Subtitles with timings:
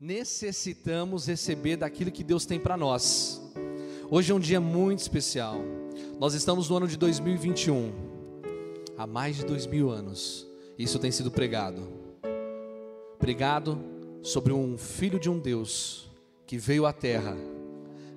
[0.00, 3.40] necessitamos receber daquilo que Deus tem para nós.
[4.10, 5.60] Hoje é um dia muito especial.
[6.18, 7.92] Nós estamos no ano de 2021.
[8.96, 10.46] Há mais de dois mil anos,
[10.78, 11.86] isso tem sido pregado.
[13.18, 13.78] Pregado
[14.22, 16.10] sobre um filho de um Deus
[16.46, 17.36] que veio à terra,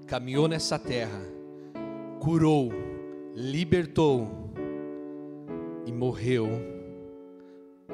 [0.07, 1.21] caminhou nessa terra,
[2.19, 2.71] curou,
[3.35, 4.27] libertou
[5.85, 6.71] e morreu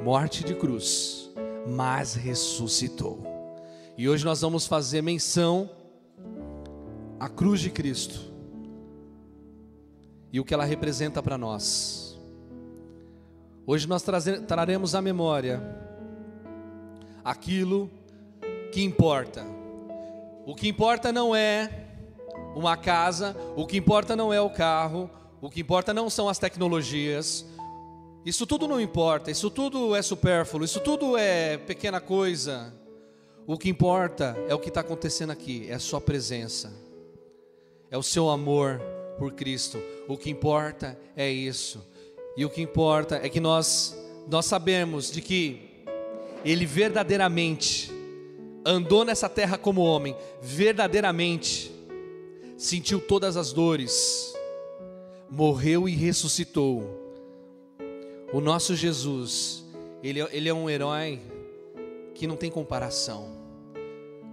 [0.04, 1.30] morte de cruz,
[1.68, 3.20] mas ressuscitou.
[3.98, 5.70] E hoje nós vamos fazer menção
[7.20, 8.32] à cruz de Cristo
[10.32, 12.18] e o que ela representa para nós.
[13.66, 14.04] Hoje nós
[14.48, 15.62] traremos à memória
[17.24, 17.90] aquilo
[18.72, 19.46] que importa.
[20.46, 21.86] O que importa não é
[22.56, 25.10] uma casa, o que importa não é o carro,
[25.42, 27.46] o que importa não são as tecnologias,
[28.28, 32.74] isso tudo não importa, isso tudo é supérfluo, isso tudo é pequena coisa.
[33.48, 36.74] O que importa é o que está acontecendo aqui, é a Sua presença,
[37.90, 38.82] é o seu amor
[39.18, 39.82] por Cristo.
[40.10, 41.82] O que importa é isso,
[42.36, 43.98] e o que importa é que nós,
[44.30, 45.86] nós sabemos de que
[46.44, 47.90] Ele verdadeiramente
[48.66, 51.72] andou nessa terra como homem, verdadeiramente
[52.58, 54.34] sentiu todas as dores,
[55.30, 57.07] morreu e ressuscitou
[58.32, 59.64] o nosso Jesus,
[60.04, 61.22] ele, é, ele é um herói
[62.14, 63.32] que não tem comparação,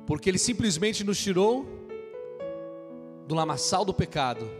[0.06, 1.64] porque ele simplesmente nos tirou
[3.26, 4.50] do lamaçal do pecado,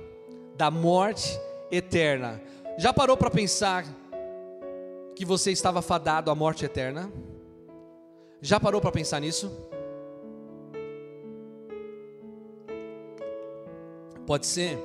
[0.56, 1.38] da morte
[1.70, 2.40] eterna.
[2.78, 3.84] Já parou para pensar
[5.14, 7.12] que você estava fadado à morte eterna?
[8.40, 9.50] Já parou para pensar nisso?
[14.27, 14.78] Pode ser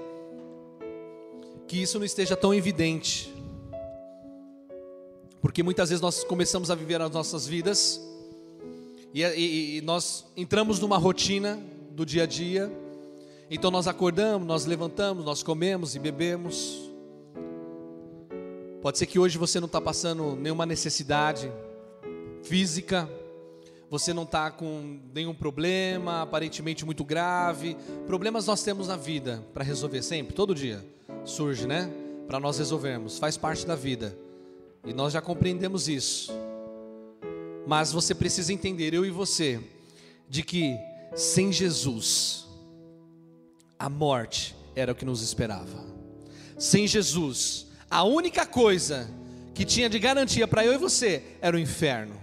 [1.67, 3.33] que isso não esteja tão evidente
[5.42, 8.02] porque muitas vezes nós começamos a viver as nossas vidas
[9.14, 11.59] e, e, e, nós entramos numa rotina
[11.92, 12.72] do dia a dia.
[13.50, 16.90] Então nós acordamos, nós levantamos, nós comemos e bebemos.
[18.82, 21.52] Pode ser que hoje você não está passando nenhuma necessidade
[22.44, 23.10] física,
[23.89, 27.76] você não está com nenhum problema, aparentemente muito grave.
[28.05, 30.86] Problemas nós temos na vida para resolver sempre, todo dia
[31.26, 31.92] surge, né?
[32.28, 34.16] Para nós resolvermos, faz parte da vida.
[34.86, 36.32] E nós já compreendemos isso.
[37.67, 39.60] Mas você precisa entender, eu e você,
[40.28, 40.78] de que
[41.16, 42.45] sem Jesus,
[43.78, 45.86] a morte era o que nos esperava.
[46.58, 49.10] Sem Jesus, a única coisa
[49.54, 52.20] que tinha de garantia para eu e você era o inferno,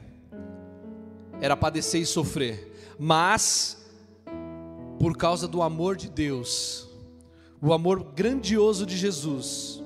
[1.40, 2.94] era padecer e sofrer.
[2.98, 3.76] Mas,
[4.98, 6.88] por causa do amor de Deus,
[7.60, 9.82] o amor grandioso de Jesus,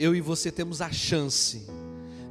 [0.00, 1.66] eu e você temos a chance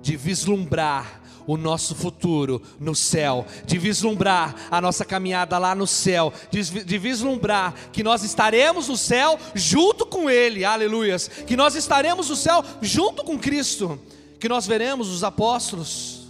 [0.01, 6.33] de vislumbrar o nosso futuro no céu, de vislumbrar a nossa caminhada lá no céu,
[6.49, 12.29] de, de, vislumbrar que nós estaremos no céu junto com Ele, aleluias, que nós estaremos
[12.29, 13.99] no céu junto com Cristo,
[14.39, 16.27] que nós veremos os apóstolos,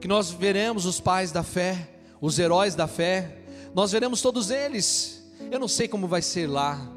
[0.00, 1.88] que nós veremos os pais da fé,
[2.20, 3.38] os heróis da fé,
[3.74, 5.24] nós veremos todos eles.
[5.50, 6.90] Eu não sei como vai ser lá,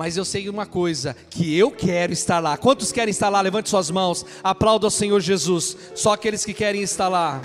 [0.00, 2.56] mas eu sei uma coisa, que eu quero estar lá.
[2.56, 3.38] Quantos querem estar lá?
[3.42, 5.76] Levante suas mãos, aplauda ao Senhor Jesus.
[5.94, 7.38] Só aqueles que querem estar lá.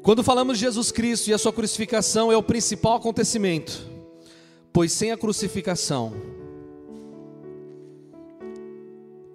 [0.00, 3.84] Quando falamos de Jesus Cristo e a sua crucificação é o principal acontecimento,
[4.72, 6.14] pois sem a crucificação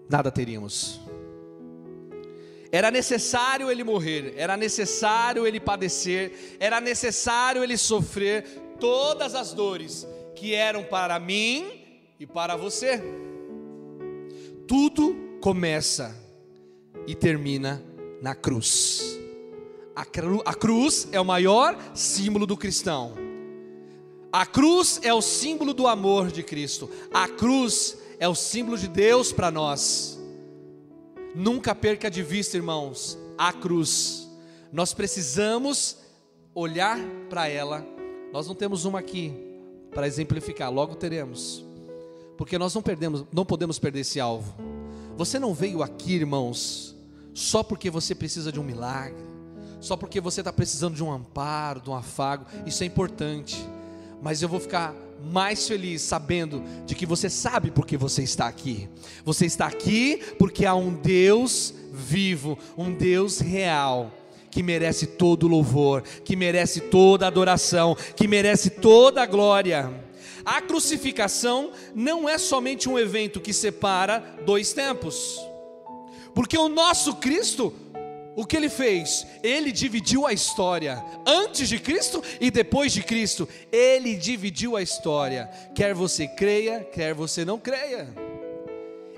[0.10, 1.05] nada teríamos.
[2.76, 8.44] Era necessário ele morrer, era necessário ele padecer, era necessário ele sofrer
[8.82, 10.06] todas as dores
[10.36, 11.72] que eram para mim
[12.20, 13.02] e para você.
[14.68, 16.14] Tudo começa
[17.08, 17.82] e termina
[18.22, 19.22] na cruz.
[19.96, 23.14] A, cru, a cruz é o maior símbolo do cristão.
[24.34, 26.90] A cruz é o símbolo do amor de Cristo.
[27.14, 30.20] A cruz é o símbolo de Deus para nós.
[31.36, 34.26] Nunca perca de vista, irmãos, a cruz.
[34.72, 35.98] Nós precisamos
[36.54, 36.98] olhar
[37.30, 37.86] para ela.
[38.32, 39.34] Nós não temos uma aqui
[39.92, 41.62] para exemplificar, logo teremos.
[42.38, 44.56] Porque nós não perdemos, não podemos perder esse alvo.
[45.18, 46.96] Você não veio aqui, irmãos,
[47.34, 49.22] só porque você precisa de um milagre,
[49.82, 52.46] só porque você está precisando de um amparo, de um afago.
[52.66, 53.58] Isso é importante.
[54.22, 58.88] Mas eu vou ficar mais feliz sabendo de que você sabe porque você está aqui.
[59.24, 64.12] Você está aqui porque há um Deus vivo, um Deus real
[64.56, 69.92] que merece todo louvor, que merece toda adoração, que merece toda glória.
[70.46, 75.38] A crucificação não é somente um evento que separa dois tempos.
[76.34, 77.74] Porque o nosso Cristo,
[78.36, 79.26] o que ele fez?
[79.42, 83.48] Ele dividiu a história, antes de Cristo e depois de Cristo.
[83.72, 88.10] Ele dividiu a história, quer você creia, quer você não creia.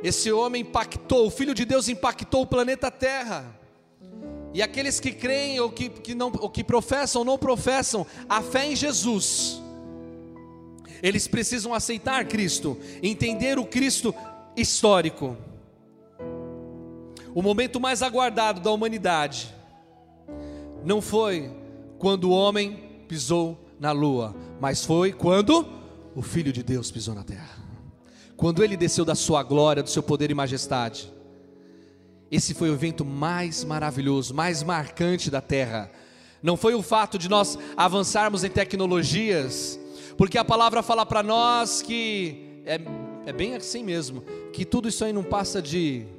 [0.04, 3.60] Esse homem impactou, o Filho de Deus impactou o planeta Terra.
[4.54, 8.42] E aqueles que creem ou que, que, não, ou que professam ou não professam a
[8.42, 9.62] fé em Jesus,
[11.02, 14.14] eles precisam aceitar Cristo, entender o Cristo
[14.56, 15.36] histórico.
[17.38, 19.54] O momento mais aguardado da humanidade
[20.84, 21.52] não foi
[22.00, 25.64] quando o homem pisou na lua, mas foi quando
[26.16, 27.60] o Filho de Deus pisou na terra.
[28.36, 31.14] Quando ele desceu da sua glória, do seu poder e majestade.
[32.32, 35.92] Esse foi o evento mais maravilhoso, mais marcante da terra.
[36.42, 39.80] Não foi o fato de nós avançarmos em tecnologias,
[40.18, 42.82] porque a palavra fala para nós que é,
[43.28, 46.17] é bem assim mesmo, que tudo isso aí não passa de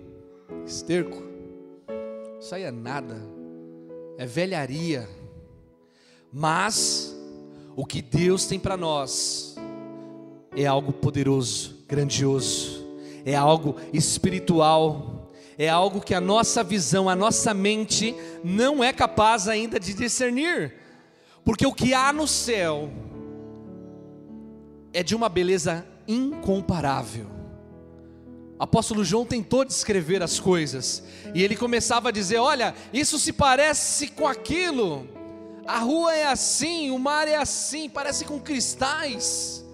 [0.69, 1.23] esterco,
[2.39, 3.17] isso aí é nada,
[4.19, 5.09] é velharia,
[6.31, 7.17] mas
[7.75, 9.57] o que Deus tem para nós
[10.55, 12.87] é algo poderoso, grandioso,
[13.25, 19.49] é algo espiritual, é algo que a nossa visão, a nossa mente não é capaz
[19.49, 20.75] ainda de discernir,
[21.45, 22.91] porque o que há no céu
[24.93, 27.38] é de uma beleza incomparável.
[28.59, 31.03] Apóstolo João tentou descrever as coisas,
[31.33, 35.07] e ele começava a dizer: Olha, isso se parece com aquilo,
[35.67, 39.65] a rua é assim, o mar é assim, parece com cristais,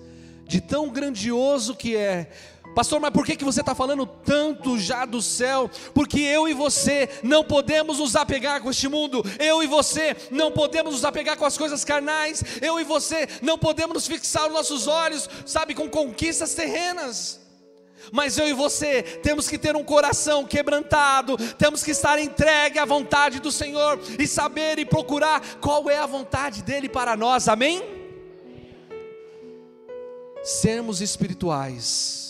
[0.47, 2.31] de tão grandioso que é.
[2.75, 5.71] Pastor, mas por que, que você está falando tanto já do céu?
[5.95, 10.51] Porque eu e você não podemos nos apegar com este mundo, eu e você não
[10.51, 14.53] podemos nos apegar com as coisas carnais, eu e você não podemos nos fixar os
[14.53, 17.44] nossos olhos, sabe, com conquistas terrenas.
[18.13, 22.85] Mas eu e você temos que ter um coração quebrantado, temos que estar entregue à
[22.85, 27.83] vontade do Senhor e saber e procurar qual é a vontade dele para nós, amém?
[30.43, 32.25] Sermos espirituais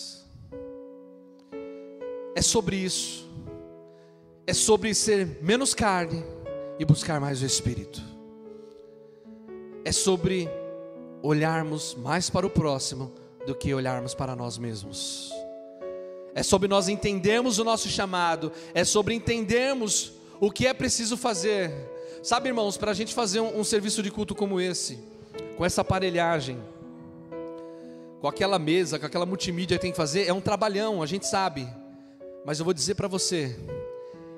[2.35, 3.25] é sobre isso.
[4.45, 6.23] É sobre ser menos carne
[6.77, 8.01] e buscar mais o Espírito.
[9.83, 10.49] É sobre
[11.23, 13.11] olharmos mais para o próximo
[13.47, 15.31] do que olharmos para nós mesmos.
[16.35, 21.71] É sobre nós entendermos o nosso chamado, é sobre entendermos o que é preciso fazer.
[22.21, 24.99] Sabe, irmãos, para a gente fazer um, um serviço de culto como esse,
[25.55, 26.59] com essa aparelhagem,
[28.19, 31.25] com aquela mesa, com aquela multimídia que tem que fazer, é um trabalhão, a gente
[31.25, 31.65] sabe.
[32.45, 33.57] Mas eu vou dizer para você,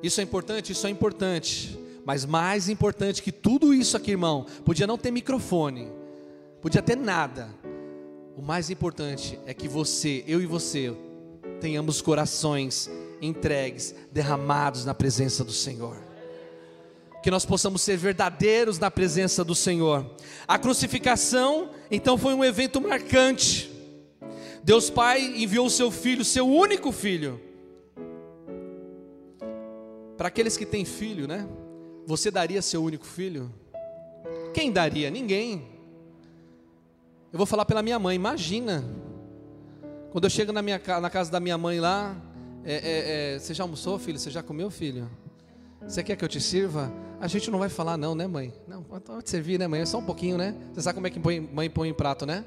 [0.03, 4.85] isso é importante, isso é importante, mas mais importante que tudo isso aqui, irmão, podia
[4.85, 5.91] não ter microfone,
[6.61, 7.49] podia ter nada.
[8.35, 10.95] O mais importante é que você, eu e você,
[11.59, 12.89] tenhamos corações
[13.21, 15.97] entregues, derramados na presença do Senhor.
[17.23, 20.05] Que nós possamos ser verdadeiros na presença do Senhor.
[20.47, 23.71] A crucificação, então, foi um evento marcante.
[24.63, 27.41] Deus Pai enviou o seu filho, seu único filho,
[30.17, 31.47] para aqueles que têm filho, né?
[32.05, 33.53] Você daria seu único filho?
[34.53, 35.09] Quem daria?
[35.09, 35.67] Ninguém.
[37.31, 38.15] Eu vou falar pela minha mãe.
[38.15, 38.83] Imagina,
[40.11, 42.15] quando eu chego na, minha, na casa da minha mãe lá,
[42.63, 44.17] é, é, é, você já almoçou, filho?
[44.17, 45.09] Você já comeu, filho?
[45.87, 46.91] Você quer que eu te sirva?
[47.19, 48.53] A gente não vai falar não, né, mãe?
[48.67, 49.85] Não, pode servir, né, mãe?
[49.85, 50.55] Só um pouquinho, né?
[50.73, 52.45] Você sabe como é que mãe põe em prato, né?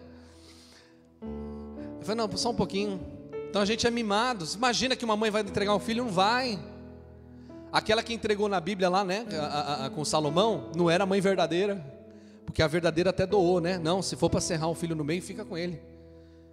[1.22, 3.00] Eu falei, não, só um pouquinho.
[3.48, 4.46] Então a gente é mimado.
[4.54, 6.58] Imagina que uma mãe vai entregar um filho, não vai.
[7.72, 11.20] Aquela que entregou na Bíblia lá, né, a, a, a, com Salomão, não era mãe
[11.20, 11.84] verdadeira,
[12.44, 13.78] porque a verdadeira até doou, né?
[13.78, 15.80] Não, se for para serrar um filho no meio, fica com ele.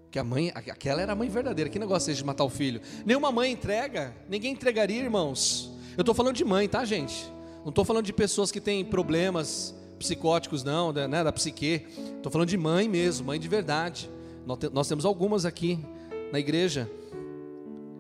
[0.07, 1.69] Porque a mãe, aquela era a mãe verdadeira.
[1.69, 2.81] Que negócio é de matar o filho?
[3.05, 5.69] Nenhuma mãe entrega, ninguém entregaria, irmãos.
[5.97, 7.29] Eu estou falando de mãe, tá, gente?
[7.61, 11.85] Não estou falando de pessoas que têm problemas psicóticos, não, né, da psique.
[12.15, 14.09] Estou falando de mãe mesmo, mãe de verdade.
[14.45, 15.77] Nós, nós temos algumas aqui
[16.31, 16.89] na igreja.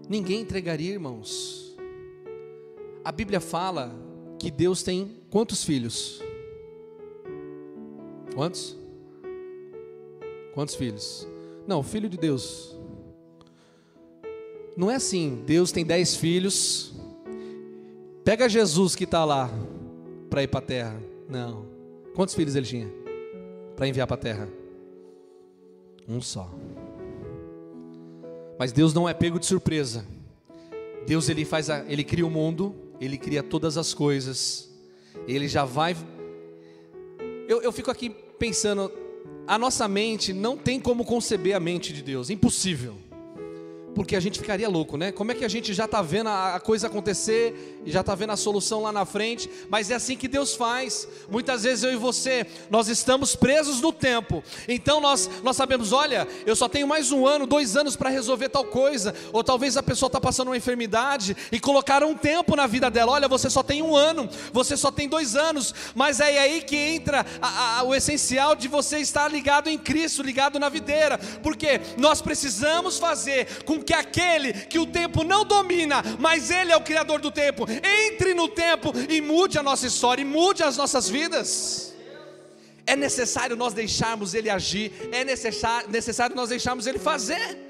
[0.07, 1.75] Ninguém entregaria, irmãos.
[3.03, 3.93] A Bíblia fala
[4.39, 6.21] que Deus tem quantos filhos?
[8.33, 8.77] Quantos?
[10.53, 11.27] Quantos filhos?
[11.67, 12.75] Não, filho de Deus.
[14.75, 16.93] Não é assim, Deus tem dez filhos.
[18.23, 19.49] Pega Jesus que está lá
[20.29, 21.03] para ir para a terra.
[21.29, 21.65] Não.
[22.15, 22.89] Quantos filhos ele tinha?
[23.75, 24.49] Para enviar para a terra?
[26.07, 26.49] Um só.
[28.57, 30.05] Mas Deus não é pego de surpresa.
[31.05, 34.69] Deus ele faz a, ele cria o mundo ele cria todas as coisas,
[35.27, 35.95] Ele já vai.
[37.47, 38.91] Eu, eu fico aqui pensando,
[39.47, 43.06] a nossa mente não tem como conceber a mente de Deus, impossível.
[43.95, 45.11] Porque a gente ficaria louco, né?
[45.11, 48.37] Como é que a gente já está vendo a coisa acontecer já está vendo a
[48.37, 49.49] solução lá na frente?
[49.69, 51.07] Mas é assim que Deus faz.
[51.29, 54.43] Muitas vezes eu e você, nós estamos presos no tempo.
[54.67, 58.49] Então nós, nós sabemos, olha, eu só tenho mais um ano, dois anos para resolver
[58.49, 59.15] tal coisa.
[59.31, 63.13] Ou talvez a pessoa está passando uma enfermidade e colocaram um tempo na vida dela.
[63.13, 65.73] Olha, você só tem um ano, você só tem dois anos.
[65.95, 70.21] Mas é aí que entra a, a, o essencial de você estar ligado em Cristo,
[70.21, 71.17] ligado na videira.
[71.41, 76.75] Porque nós precisamos fazer com que aquele que o tempo não domina, mas Ele é
[76.75, 77.65] o Criador do tempo,
[78.05, 81.95] entre no tempo e mude a nossa história, e mude as nossas vidas.
[82.85, 87.65] É necessário nós deixarmos Ele agir, é necessário, nós deixarmos Ele fazer.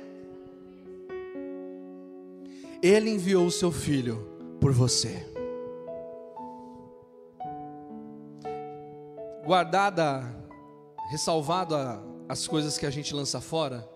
[2.81, 4.27] Ele enviou o seu filho
[4.59, 5.23] por você.
[9.45, 10.23] Guardada,
[11.11, 13.87] ressalvada as coisas que a gente lança fora,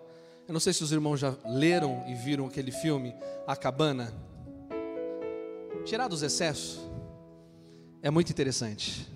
[0.51, 3.15] eu não sei se os irmãos já leram e viram aquele filme,
[3.47, 4.13] A Cabana.
[5.85, 6.77] Tirar dos excessos
[8.01, 9.07] é muito interessante.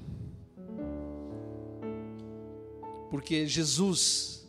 [3.12, 4.48] Porque Jesus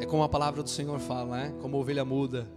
[0.00, 1.54] é como a palavra do Senhor fala, né?
[1.62, 2.50] Como ovelha muda.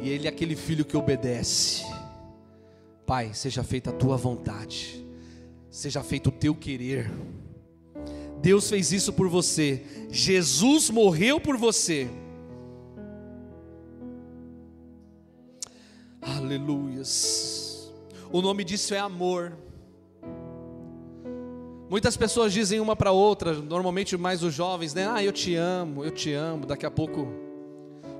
[0.00, 1.82] E ele é aquele filho que obedece.
[3.04, 5.04] Pai, seja feita a tua vontade.
[5.68, 7.10] Seja feito o teu querer.
[8.40, 9.82] Deus fez isso por você.
[10.12, 12.08] Jesus morreu por você.
[16.46, 17.92] Aleluias.
[18.30, 19.52] O nome disso é amor.
[21.90, 25.08] Muitas pessoas dizem uma para outra, normalmente mais os jovens, né?
[25.08, 26.64] Ah, eu te amo, eu te amo.
[26.64, 27.26] Daqui a pouco,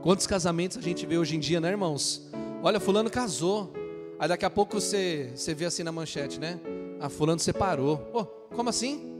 [0.02, 2.28] quantos casamentos a gente vê hoje em dia, né, irmãos?
[2.64, 3.72] Olha, fulano casou.
[4.18, 6.58] Aí daqui a pouco você, você vê assim na manchete, né?
[6.98, 8.10] Ah, fulano separou.
[8.12, 8.24] Oh,
[8.56, 9.14] como assim?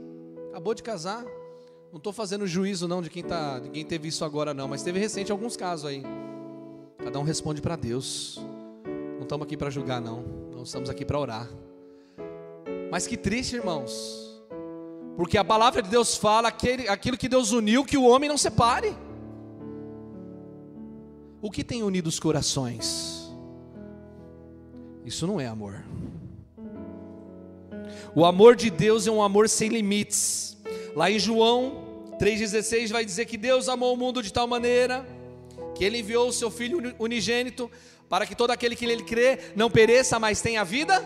[0.49, 1.23] Acabou de casar.
[1.93, 4.83] Não estou fazendo juízo não de quem tá, de quem teve isso agora não, mas
[4.83, 6.03] teve recente alguns casos aí.
[6.97, 8.37] Cada um responde para Deus
[9.27, 10.23] estamos aqui para julgar, não.
[10.51, 11.49] Nós estamos aqui para orar.
[12.89, 14.41] Mas que triste, irmãos.
[15.17, 18.37] Porque a palavra de Deus fala aquele, aquilo que Deus uniu, que o homem não
[18.37, 18.95] separe.
[21.41, 23.29] O que tem unido os corações?
[25.03, 25.83] Isso não é amor.
[28.15, 30.57] O amor de Deus é um amor sem limites.
[30.95, 35.05] Lá em João 3,16 vai dizer que Deus amou o mundo de tal maneira
[35.75, 37.69] que ele enviou o seu Filho unigênito
[38.09, 41.03] para que todo aquele que nele crê não pereça, mas tenha vida,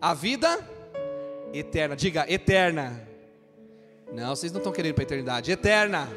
[0.00, 0.58] a vida
[1.52, 1.96] eterna.
[1.96, 3.08] Diga, eterna.
[4.12, 6.08] Não, vocês não estão querendo para a eternidade, eterna.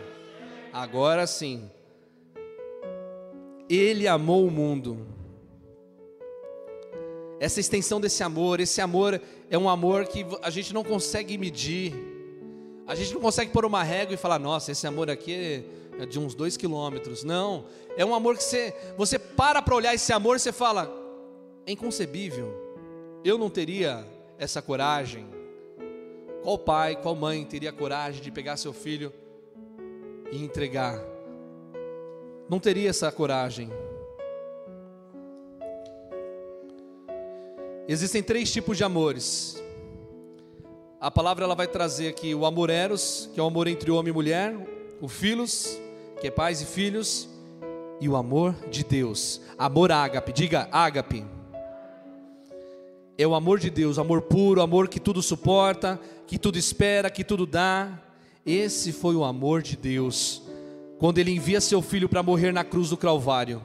[0.74, 1.70] Agora sim.
[3.70, 5.08] Ele amou o mundo.
[7.39, 11.94] Essa extensão desse amor, esse amor é um amor que a gente não consegue medir.
[12.86, 15.63] A gente não consegue pôr uma régua e falar, nossa, esse amor aqui é
[16.00, 17.24] é de uns dois quilômetros.
[17.24, 20.92] Não, é um amor que você, você para para olhar esse amor e você fala,
[21.66, 22.54] é inconcebível.
[23.24, 24.06] Eu não teria
[24.38, 25.27] essa coragem.
[26.44, 29.12] Qual pai, qual mãe teria coragem de pegar seu filho
[30.32, 31.01] e entregar?
[32.50, 33.70] Não teria essa coragem.
[37.88, 39.62] Existem três tipos de amores.
[41.00, 44.12] A palavra ela vai trazer aqui o amor eros, que é o amor entre homem
[44.12, 44.56] e mulher,
[45.01, 45.80] o filos,
[46.20, 47.30] que é pais e filhos,
[48.00, 49.42] e o amor de Deus.
[49.58, 51.26] Amor ágape, diga ágape.
[53.18, 57.24] É o amor de Deus, amor puro, amor que tudo suporta, que tudo espera, que
[57.24, 58.00] tudo dá.
[58.46, 60.44] Esse foi o amor de Deus,
[61.00, 63.62] quando Ele envia seu filho para morrer na cruz do Calvário.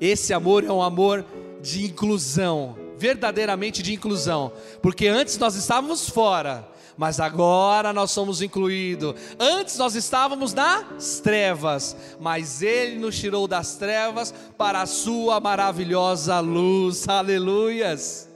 [0.00, 1.24] Esse amor é um amor
[1.60, 4.52] de inclusão, verdadeiramente de inclusão,
[4.82, 9.14] porque antes nós estávamos fora, mas agora nós somos incluídos.
[9.38, 16.40] Antes nós estávamos nas trevas, mas Ele nos tirou das trevas para a Sua maravilhosa
[16.40, 17.08] luz.
[17.08, 18.28] Aleluias!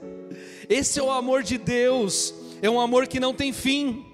[0.69, 4.05] Esse é o amor de Deus, é um amor que não tem fim.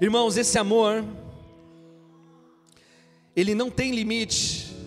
[0.00, 1.04] Irmãos, esse amor,
[3.34, 4.77] ele não tem limite.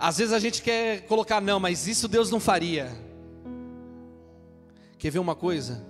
[0.00, 2.90] Às vezes a gente quer colocar, não, mas isso Deus não faria.
[4.96, 5.84] Quer ver uma coisa?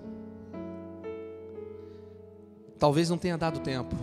[2.77, 3.95] Talvez não tenha dado tempo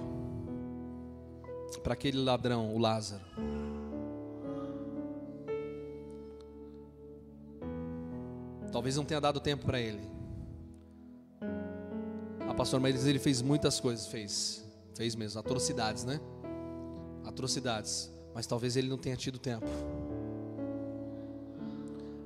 [1.84, 3.24] para aquele ladrão, o Lázaro.
[8.72, 10.02] Talvez não tenha dado tempo para ele.
[12.48, 16.22] A pastor Maílis, ele fez muitas coisas, fez, fez mesmo, atrocidades, né?
[17.26, 19.66] Atrocidades, mas talvez ele não tenha tido tempo.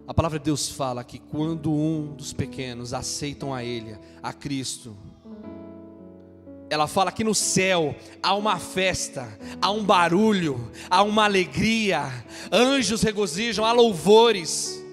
[0.06, 4.94] A palavra de Deus fala que quando um dos pequenos aceitam a Ele, a Cristo,
[6.70, 12.04] ela fala que no céu há uma festa, há um barulho, há uma alegria,
[12.52, 14.84] anjos regozijam, há louvores.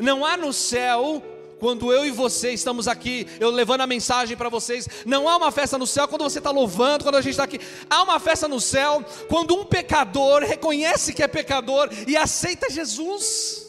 [0.00, 1.22] Não há no céu,
[1.58, 5.50] quando eu e você estamos aqui, eu levando a mensagem para vocês, não há uma
[5.50, 7.60] festa no céu quando você está louvando, quando a gente está aqui.
[7.88, 13.64] Há uma festa no céu quando um pecador reconhece que é pecador e aceita Jesus.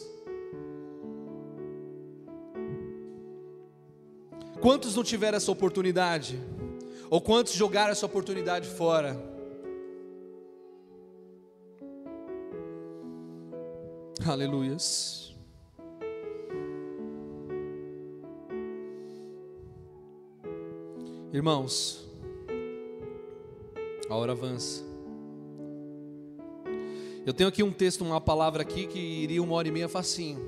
[4.60, 6.38] Quantos não tiveram essa oportunidade?
[7.08, 9.16] Ou quantos jogaram essa oportunidade fora?
[14.26, 15.27] Aleluias.
[21.30, 22.08] Irmãos,
[24.08, 24.82] a hora avança.
[27.26, 30.40] Eu tenho aqui um texto, uma palavra aqui que iria uma hora e meia facinho.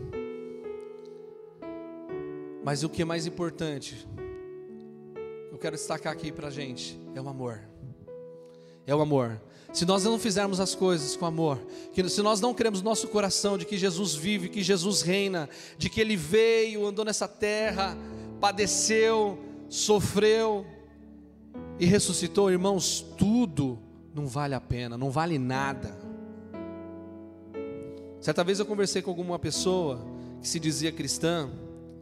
[2.65, 4.09] Mas o que é mais importante,
[5.53, 7.61] eu quero destacar aqui para a gente, é o amor.
[8.87, 9.39] É o amor.
[9.75, 11.59] Se nós não fizermos as coisas com amor,
[11.93, 15.47] que se nós não cremos no nosso coração de que Jesus vive, que Jesus reina,
[15.77, 17.95] de que Ele veio, andou nessa terra,
[18.41, 19.39] padeceu,
[19.71, 20.67] sofreu
[21.79, 23.79] e ressuscitou, irmãos, tudo
[24.12, 25.97] não vale a pena, não vale nada.
[28.21, 30.05] Certa vez eu conversei com alguma pessoa
[30.43, 31.49] que se dizia cristã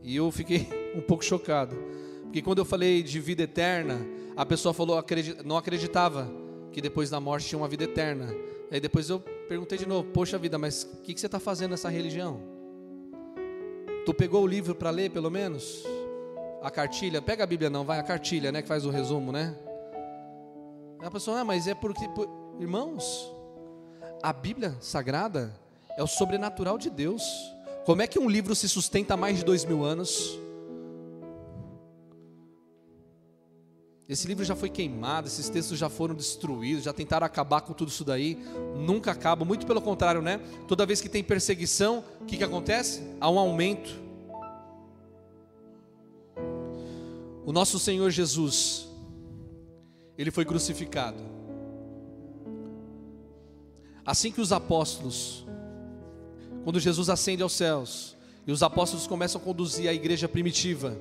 [0.02, 1.76] e eu fiquei um pouco chocado,
[2.22, 4.00] porque quando eu falei de vida eterna,
[4.34, 5.04] a pessoa falou
[5.44, 6.28] não acreditava
[6.72, 8.34] que depois da morte tinha uma vida eterna.
[8.70, 11.70] Aí depois eu perguntei de novo, poxa vida, mas o que, que você está fazendo
[11.70, 12.40] nessa religião?
[14.04, 15.84] Tu pegou o livro para ler pelo menos?
[16.62, 19.54] A cartilha, pega a Bíblia não, vai a cartilha, né, que faz o resumo, né?
[21.00, 22.28] A pessoa, ah, mas é porque, por...
[22.58, 23.32] irmãos,
[24.22, 25.54] a Bíblia Sagrada
[25.96, 27.22] é o sobrenatural de Deus.
[27.84, 30.38] Como é que um livro se sustenta há mais de dois mil anos?
[34.08, 37.88] Esse livro já foi queimado, esses textos já foram destruídos, já tentaram acabar com tudo
[37.88, 38.42] isso daí,
[38.74, 40.40] nunca acabam, muito pelo contrário, né?
[40.66, 43.02] Toda vez que tem perseguição, o que, que acontece?
[43.20, 44.07] Há um aumento.
[47.48, 48.86] O nosso Senhor Jesus,
[50.18, 51.22] ele foi crucificado.
[54.04, 55.46] Assim que os apóstolos,
[56.62, 58.14] quando Jesus ascende aos céus,
[58.46, 60.94] e os apóstolos começam a conduzir a igreja primitiva,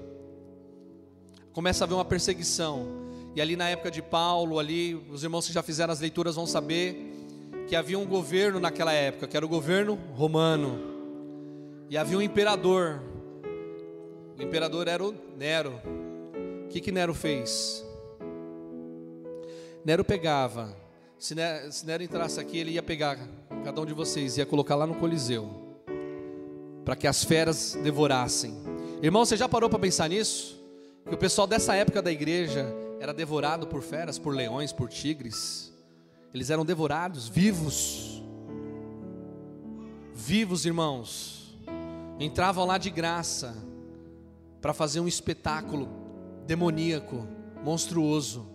[1.52, 2.88] começa a haver uma perseguição.
[3.36, 6.48] E ali na época de Paulo, ali, os irmãos que já fizeram as leituras vão
[6.48, 7.14] saber
[7.68, 10.80] que havia um governo naquela época, que era o governo romano.
[11.90, 13.04] E havia um imperador.
[14.40, 16.07] O imperador era o Nero.
[16.68, 17.82] O que, que Nero fez?
[19.86, 20.76] Nero pegava,
[21.18, 23.18] se Nero, se Nero entrasse aqui, ele ia pegar
[23.64, 25.50] cada um de vocês, ia colocar lá no Coliseu,
[26.84, 28.54] para que as feras devorassem.
[29.02, 30.62] Irmão, você já parou para pensar nisso?
[31.08, 32.68] Que o pessoal dessa época da igreja
[33.00, 35.74] era devorado por feras, por leões, por tigres.
[36.34, 38.22] Eles eram devorados, vivos.
[40.14, 41.58] Vivos, irmãos.
[42.20, 43.56] Entravam lá de graça
[44.62, 45.97] para fazer um espetáculo
[46.48, 47.28] demoníaco,
[47.64, 48.48] monstruoso.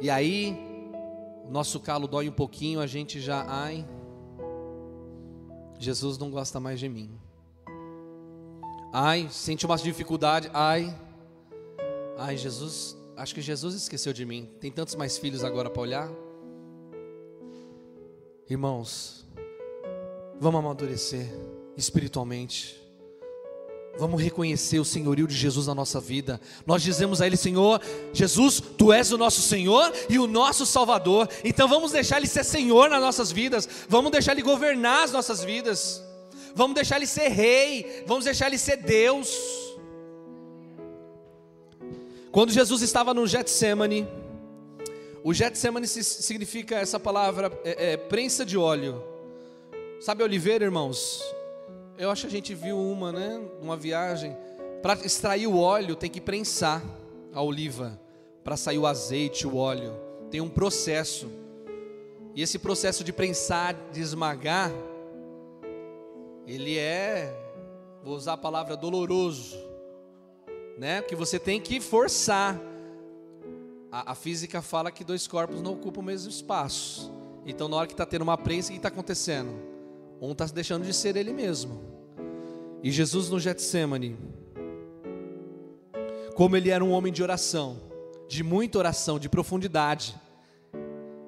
[0.00, 0.56] E aí,
[1.46, 3.86] o nosso calo dói um pouquinho, a gente já, ai,
[5.78, 7.10] Jesus não gosta mais de mim.
[8.92, 10.96] Ai, sente uma dificuldade, ai,
[12.16, 14.48] ai, Jesus, acho que Jesus esqueceu de mim.
[14.60, 16.10] Tem tantos mais filhos agora para olhar.
[18.48, 19.26] Irmãos,
[20.40, 21.28] vamos amadurecer
[21.76, 22.79] espiritualmente.
[23.98, 26.40] Vamos reconhecer o senhorio de Jesus na nossa vida.
[26.66, 27.80] Nós dizemos a Ele, Senhor,
[28.12, 31.28] Jesus, Tu és o nosso Senhor e o nosso Salvador.
[31.44, 33.68] Então vamos deixar Ele ser Senhor nas nossas vidas.
[33.88, 36.02] Vamos deixar Ele governar as nossas vidas.
[36.54, 38.04] Vamos deixar Ele ser Rei.
[38.06, 39.36] Vamos deixar Ele ser Deus.
[42.32, 44.06] Quando Jesus estava no Getsemane,
[45.22, 49.02] o Getsemane significa essa palavra é, é, prensa de óleo.
[50.00, 51.22] Sabe oliveira, irmãos?
[52.00, 53.38] Eu acho que a gente viu uma, né?
[53.60, 54.34] Uma viagem.
[54.80, 56.82] Para extrair o óleo, tem que prensar
[57.30, 58.00] a oliva.
[58.42, 59.92] Para sair o azeite, o óleo.
[60.30, 61.30] Tem um processo.
[62.34, 64.72] E esse processo de prensar, de esmagar,
[66.46, 67.38] ele é,
[68.02, 69.58] vou usar a palavra doloroso,
[70.78, 71.02] né?
[71.02, 72.58] Que você tem que forçar.
[73.92, 77.12] A, a física fala que dois corpos não ocupam o mesmo espaço.
[77.44, 79.69] Então, na hora que está tendo uma prensa, o que está acontecendo?
[80.20, 81.80] Um está deixando de ser ele mesmo.
[82.82, 84.16] E Jesus no Getsemane,
[86.34, 87.78] como ele era um homem de oração,
[88.28, 90.14] de muita oração, de profundidade.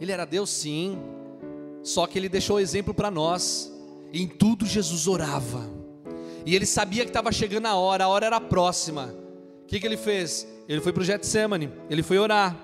[0.00, 0.98] Ele era Deus sim,
[1.83, 3.72] só que ele deixou exemplo para nós.
[4.12, 5.68] Em tudo Jesus orava.
[6.44, 9.14] E ele sabia que estava chegando a hora, a hora era próxima,
[9.72, 10.46] que, que ele fez?
[10.68, 12.55] Ele foi para o Getsemane, ele foi orar.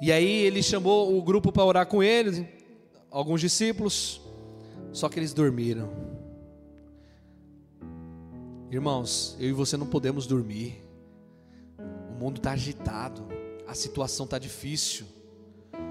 [0.00, 2.48] E aí ele chamou o grupo para orar com ele,
[3.10, 4.22] alguns discípulos,
[4.92, 5.88] só que eles dormiram.
[8.70, 10.82] Irmãos, eu e você não podemos dormir.
[12.10, 13.26] O mundo está agitado,
[13.66, 15.06] a situação está difícil.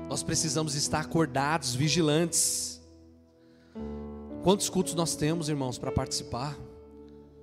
[0.08, 2.82] Nós precisamos estar acordados, vigilantes.
[4.44, 6.58] Quantos cultos nós temos, irmãos, para participar?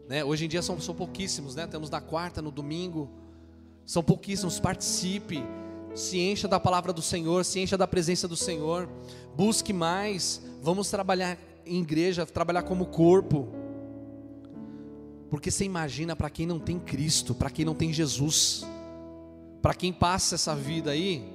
[0.08, 0.24] Né?
[0.24, 1.66] Hoje em dia são, são pouquíssimos, né?
[1.66, 3.10] Temos na quarta, no domingo.
[3.84, 4.60] São pouquíssimos.
[4.60, 5.42] Participe,
[5.94, 8.88] se encha da palavra do Senhor, se encha da presença do Senhor.
[9.37, 10.42] Busque mais.
[10.61, 13.48] Vamos trabalhar em igreja, trabalhar como corpo.
[15.30, 18.66] Porque você imagina para quem não tem Cristo, para quem não tem Jesus,
[19.62, 21.33] para quem passa essa vida aí,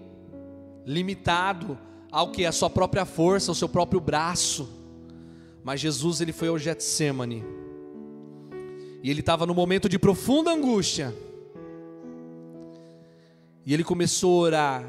[0.86, 1.78] limitado
[2.12, 4.70] ao que é a sua própria força, o seu próprio braço.
[5.64, 7.44] Mas Jesus ele foi ao Getsemane.
[9.02, 11.14] E ele estava no momento de profunda angústia.
[13.66, 14.86] E ele começou a orar.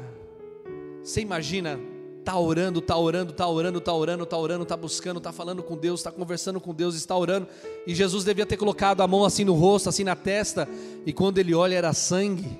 [1.03, 1.79] Você imagina,
[2.23, 5.75] tá orando, tá orando, tá orando, tá orando, tá orando, tá buscando, tá falando com
[5.75, 7.47] Deus, tá conversando com Deus, está orando.
[7.85, 10.67] E Jesus devia ter colocado a mão assim no rosto, assim na testa,
[11.05, 12.59] e quando ele olha era sangue.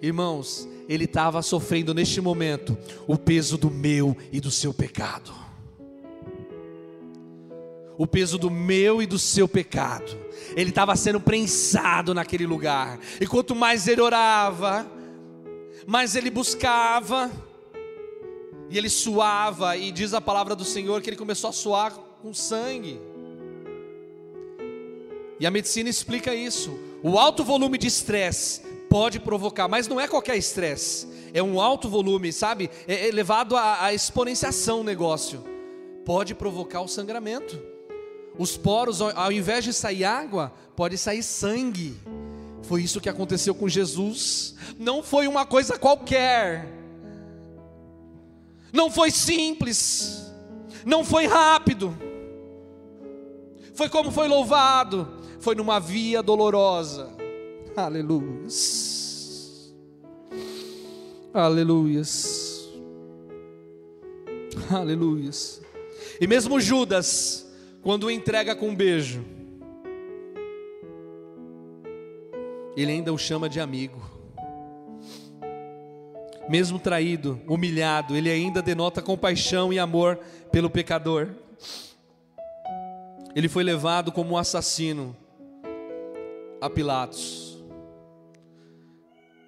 [0.00, 5.47] Irmãos, ele estava sofrendo neste momento o peso do meu e do seu pecado.
[7.98, 10.16] O peso do meu e do seu pecado.
[10.56, 12.98] Ele estava sendo prensado naquele lugar.
[13.20, 14.90] E quanto mais ele orava,
[15.86, 17.30] mais ele buscava,
[18.70, 22.32] e ele suava, e diz a palavra do Senhor que ele começou a suar com
[22.34, 23.00] sangue.
[25.40, 26.78] E a medicina explica isso.
[27.02, 31.88] O alto volume de estresse pode provocar, mas não é qualquer estresse, é um alto
[31.88, 32.70] volume, sabe?
[32.86, 35.44] É elevado à, à exponenciação o negócio,
[36.04, 37.60] pode provocar o sangramento.
[38.38, 41.96] Os poros, ao invés de sair água, pode sair sangue.
[42.62, 44.54] Foi isso que aconteceu com Jesus.
[44.78, 46.68] Não foi uma coisa qualquer.
[48.72, 50.30] Não foi simples.
[50.86, 51.96] Não foi rápido.
[53.74, 55.08] Foi como foi louvado.
[55.40, 57.10] Foi numa via dolorosa.
[57.76, 59.74] Aleluias.
[61.34, 62.68] Aleluias.
[64.70, 65.60] Aleluias.
[66.20, 67.47] E mesmo Judas,
[67.82, 69.24] quando entrega com um beijo,
[72.76, 74.00] ele ainda o chama de amigo.
[76.48, 80.18] Mesmo traído, humilhado, ele ainda denota compaixão e amor
[80.50, 81.28] pelo pecador.
[83.34, 85.14] Ele foi levado como um assassino
[86.60, 87.62] a Pilatos.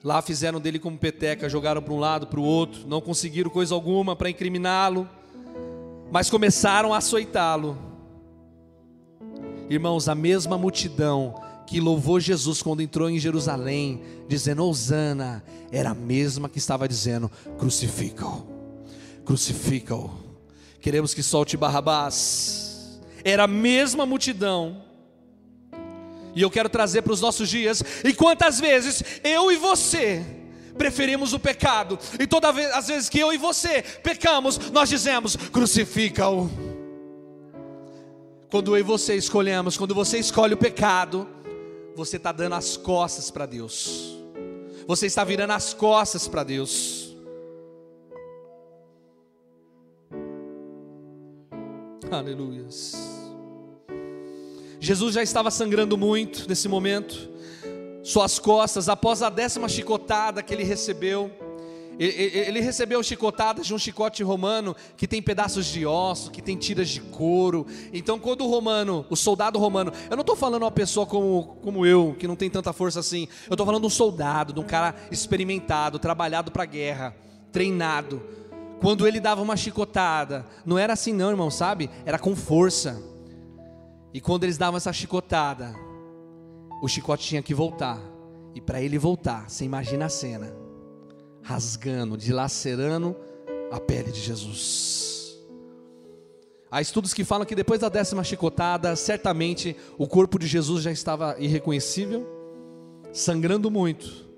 [0.03, 3.75] Lá fizeram dele como peteca, jogaram para um lado, para o outro, não conseguiram coisa
[3.75, 5.09] alguma para incriminá-lo,
[6.11, 7.90] mas começaram a açoitá-lo.
[9.71, 15.95] Irmãos, a mesma multidão que louvou Jesus quando entrou em Jerusalém, dizendo Osana, era a
[15.95, 18.47] mesma que estava dizendo: crucifica-o,
[19.25, 20.11] crucifica-o.
[20.81, 23.01] Queremos que solte Barrabás.
[23.23, 24.83] Era a mesma multidão
[26.35, 27.83] e eu quero trazer para os nossos dias.
[28.05, 30.25] E quantas vezes eu e você
[30.77, 36.70] preferimos o pecado, e todas as vezes que eu e você pecamos, nós dizemos: crucifica-o.
[38.51, 41.27] Quando eu e você escolhemos, quando você escolhe o pecado,
[41.95, 44.19] você está dando as costas para Deus,
[44.89, 47.17] você está virando as costas para Deus.
[52.11, 52.97] Aleluias.
[54.81, 57.31] Jesus já estava sangrando muito nesse momento,
[58.03, 61.31] suas costas, após a décima chicotada que ele recebeu,
[62.03, 66.89] ele recebeu chicotadas de um chicote romano que tem pedaços de osso, que tem tiras
[66.89, 67.67] de couro.
[67.93, 71.85] Então, quando o romano, o soldado romano, eu não estou falando uma pessoa como, como
[71.85, 74.65] eu, que não tem tanta força assim, eu estou falando de um soldado, de um
[74.65, 77.15] cara experimentado, trabalhado para a guerra,
[77.53, 78.23] treinado.
[78.81, 81.91] Quando ele dava uma chicotada, não era assim, não, irmão, sabe?
[82.07, 82.99] Era com força.
[84.15, 85.75] E quando eles davam essa chicotada,
[86.83, 88.01] o chicote tinha que voltar.
[88.55, 90.60] E para ele voltar, você imagina a cena:
[91.51, 93.17] rasgando, dilacerando
[93.73, 95.37] a pele de Jesus.
[96.71, 100.93] Há estudos que falam que depois da décima chicotada, certamente o corpo de Jesus já
[100.93, 102.25] estava irreconhecível,
[103.13, 104.29] sangrando muito,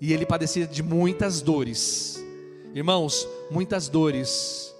[0.00, 2.24] e ele padecia de muitas dores.
[2.74, 4.74] Irmãos, muitas dores.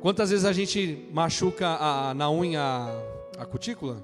[0.00, 2.88] Quantas vezes a gente machuca a, na unha
[3.38, 4.02] a cutícula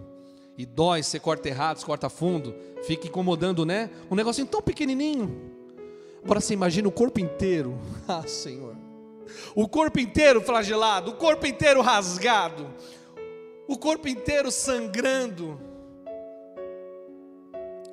[0.57, 3.91] e dói, você corta errado, você corta fundo, fica incomodando, né?
[4.09, 5.56] Um negocinho tão pequenininho.
[6.27, 7.79] Agora você imagina o corpo inteiro.
[8.09, 8.77] Ah, Senhor.
[9.55, 12.69] O corpo inteiro flagelado, o corpo inteiro rasgado,
[13.69, 15.61] o corpo inteiro sangrando.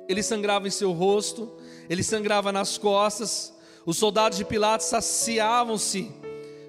[0.08, 1.52] ele sangrava em seu rosto,
[1.88, 3.54] ele sangrava nas costas.
[3.86, 6.12] Os soldados de Pilatos saciavam-se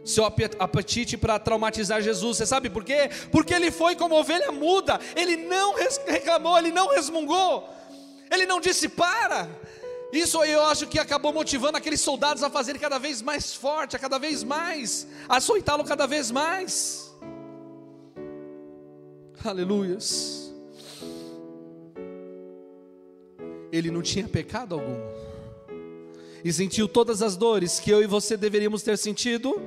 [0.04, 2.38] seu apetite para traumatizar Jesus.
[2.38, 3.10] Você sabe por quê?
[3.32, 5.74] Porque ele foi como ovelha muda, ele não
[6.06, 7.68] reclamou, ele não resmungou,
[8.32, 9.50] ele não disse para.
[10.12, 14.00] Isso eu acho que acabou motivando aqueles soldados a fazerem cada vez mais forte, a
[14.00, 17.14] cada vez mais, a açoitá-lo cada vez mais.
[19.44, 20.54] Aleluias.
[23.72, 24.98] Ele não tinha pecado algum.
[26.44, 29.62] E sentiu todas as dores que eu e você deveríamos ter sentido.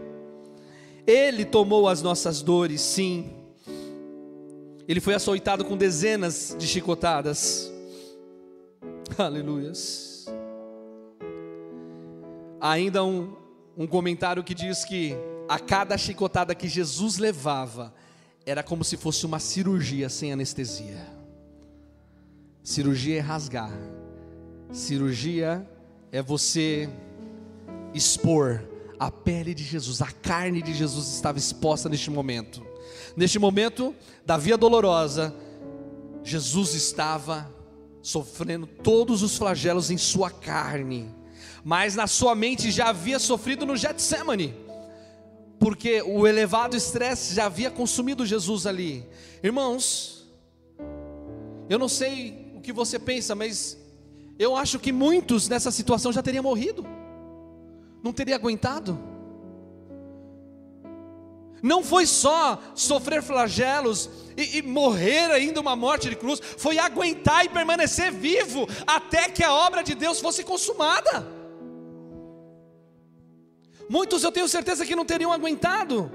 [1.07, 3.31] Ele tomou as nossas dores, sim.
[4.87, 7.71] Ele foi açoitado com dezenas de chicotadas.
[9.19, 10.08] Aleluias.
[12.61, 13.35] Ainda um,
[13.77, 15.15] um comentário que diz que
[15.49, 17.95] a cada chicotada que Jesus levava,
[18.45, 21.07] era como se fosse uma cirurgia sem anestesia.
[22.63, 23.73] Cirurgia é rasgar,
[24.73, 25.67] cirurgia
[26.13, 26.89] é você
[27.95, 28.63] expor
[28.99, 32.67] a pele de Jesus, a carne de Jesus estava exposta neste momento.
[33.17, 33.95] Neste momento
[34.25, 35.35] da via dolorosa,
[36.23, 37.51] Jesus estava
[38.03, 41.15] sofrendo todos os flagelos em sua carne,
[41.65, 44.55] mas na sua mente já havia sofrido no Getsemane,
[45.59, 49.05] porque o elevado estresse já havia consumido Jesus ali.
[49.43, 50.29] Irmãos,
[51.69, 53.77] eu não sei o que você pensa, mas
[54.39, 56.87] eu acho que muitos nessa situação já teriam morrido
[58.03, 58.99] não teria aguentado.
[61.61, 67.45] Não foi só sofrer flagelos e, e, morrer ainda uma morte de cruz, foi aguentar
[67.45, 71.27] e permanecer vivo até que a obra de Deus fosse consumada.
[73.89, 76.11] Muitos eu tenho certeza que não teriam aguentado.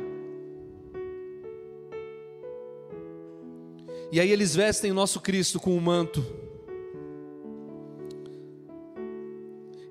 [4.11, 6.23] E aí eles vestem o nosso Cristo com um manto.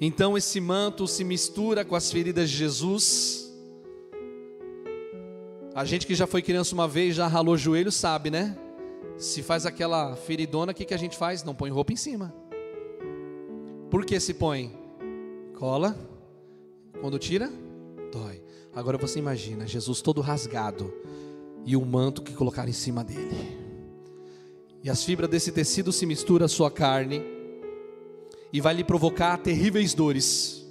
[0.01, 3.53] Então esse manto se mistura com as feridas de Jesus.
[5.75, 8.57] A gente que já foi criança uma vez, já ralou o joelho, sabe, né?
[9.17, 11.43] Se faz aquela feridona, o que, que a gente faz?
[11.43, 12.35] Não põe roupa em cima.
[13.91, 14.77] Por que se põe?
[15.57, 15.97] Cola.
[17.01, 17.51] Quando tira,
[18.13, 18.43] dói.
[18.75, 20.93] Agora você imagina Jesus todo rasgado
[21.65, 23.59] e o manto que colocaram em cima dele.
[24.85, 27.23] E as fibras desse tecido se misturam à sua carne
[28.53, 30.65] e vai lhe provocar terríveis dores.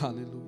[0.00, 0.42] Aleluia.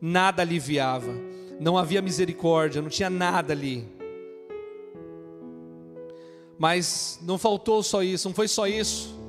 [0.00, 1.12] Nada aliviava,
[1.60, 3.86] não havia misericórdia, não tinha nada ali.
[6.58, 9.19] Mas não faltou só isso, não foi só isso.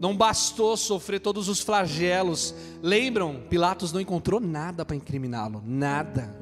[0.00, 2.54] Não bastou sofrer todos os flagelos.
[2.82, 3.42] Lembram?
[3.50, 6.34] Pilatos não encontrou nada para incriminá-lo, nada.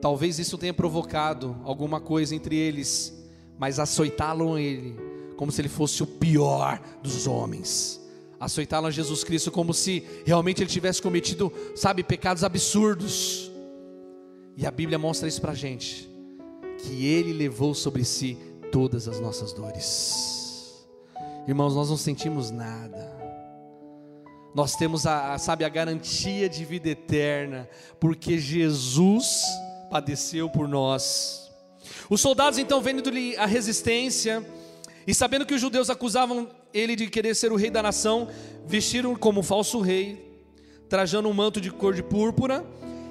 [0.00, 3.14] Talvez isso tenha provocado alguma coisa entre eles,
[3.58, 4.96] mas açoitaram ele
[5.36, 8.00] como se ele fosse o pior dos homens.
[8.40, 13.50] Açoitaram a Jesus Cristo como se realmente ele tivesse cometido, sabe, pecados absurdos.
[14.56, 16.08] E a Bíblia mostra isso para a gente,
[16.78, 18.38] que ele levou sobre si
[18.72, 20.27] todas as nossas dores.
[21.48, 23.10] Irmãos, nós não sentimos nada.
[24.54, 27.66] Nós temos a, sabe, a garantia de vida eterna,
[27.98, 29.42] porque Jesus
[29.90, 31.50] padeceu por nós.
[32.10, 34.46] Os soldados então vendo-lhe a resistência
[35.06, 38.28] e sabendo que os judeus acusavam ele de querer ser o rei da nação,
[38.66, 40.42] vestiram como falso rei,
[40.86, 42.62] trajando um manto de cor de púrpura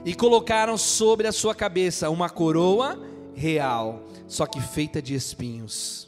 [0.06, 3.02] e colocaram sobre a sua cabeça uma coroa
[3.34, 6.07] real, só que feita de espinhos.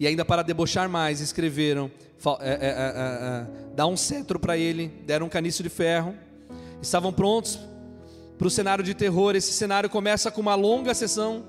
[0.00, 1.90] E ainda para debochar mais, escreveram:
[2.40, 6.14] é, é, é, é, dá um cetro para ele, deram um caniço de ferro,
[6.80, 7.60] estavam prontos
[8.38, 9.36] para o cenário de terror.
[9.36, 11.44] Esse cenário começa com uma longa sessão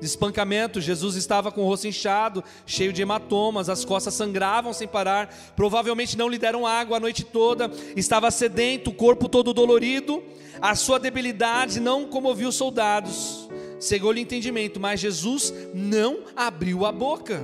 [0.00, 0.80] de espancamento.
[0.80, 5.32] Jesus estava com o rosto inchado, cheio de hematomas, as costas sangravam sem parar.
[5.54, 7.70] Provavelmente não lhe deram água a noite toda.
[7.94, 10.20] Estava sedento, o corpo todo dolorido.
[10.60, 13.48] A sua debilidade não comovia os soldados.
[13.78, 17.40] Cegou-lhe entendimento, mas Jesus não abriu a boca.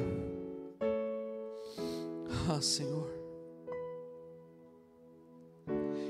[2.51, 3.11] Ah, Senhor.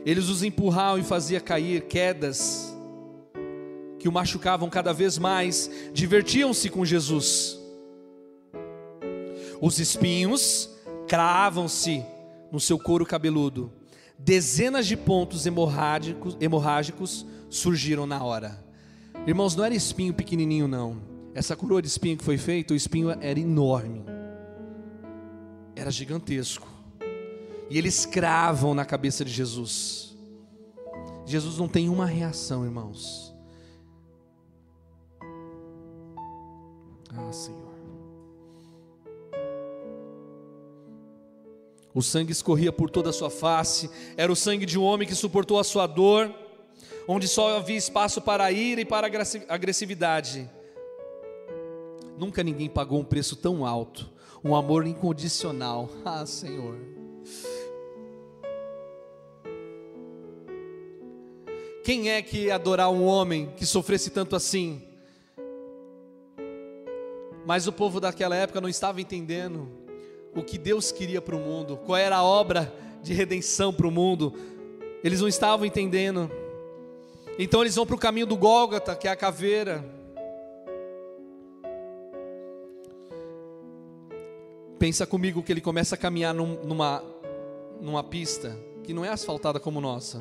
[0.06, 2.72] Eles os empurravam e faziam cair quedas
[3.98, 7.58] que o machucavam cada vez mais, divertiam-se com Jesus.
[9.60, 10.70] Os espinhos
[11.08, 12.04] cravam-se
[12.52, 13.72] no seu couro cabeludo.
[14.16, 18.64] Dezenas de pontos hemorrágicos, hemorrágicos surgiram na hora.
[19.26, 21.02] Irmãos, não era espinho pequenininho, não.
[21.34, 24.04] Essa coroa de espinho que foi feita, o espinho era enorme,
[25.78, 26.66] era gigantesco.
[27.70, 30.16] E eles cravam na cabeça de Jesus.
[31.24, 33.34] Jesus não tem uma reação, irmãos.
[37.14, 37.68] Ah, Senhor.
[41.94, 45.14] O sangue escorria por toda a sua face, era o sangue de um homem que
[45.14, 46.32] suportou a sua dor,
[47.06, 50.48] onde só havia espaço para a ira e para a agressividade.
[52.16, 54.10] Nunca ninguém pagou um preço tão alto,
[54.44, 55.88] um amor incondicional.
[56.04, 56.76] Ah, Senhor.
[61.82, 64.82] Quem é que ia adorar um homem que sofresse tanto assim?
[67.46, 69.68] Mas o povo daquela época não estava entendendo
[70.34, 72.72] o que Deus queria para o mundo, qual era a obra
[73.02, 74.34] de redenção para o mundo.
[75.02, 76.30] Eles não estavam entendendo.
[77.38, 79.97] Então eles vão para o caminho do Gólgota, que é a caveira.
[84.78, 87.02] Pensa comigo que ele começa a caminhar num, numa,
[87.80, 90.18] numa pista que não é asfaltada como nossa,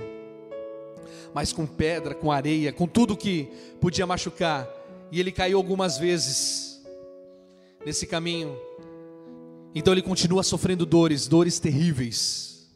[1.33, 4.67] mas com pedra, com areia, com tudo que podia machucar.
[5.11, 6.83] E ele caiu algumas vezes
[7.85, 8.57] nesse caminho.
[9.73, 12.67] Então ele continua sofrendo dores, dores terríveis.